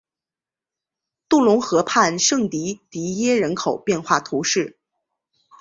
[1.29, 4.79] 杜龙河畔圣迪迪耶人口变化图示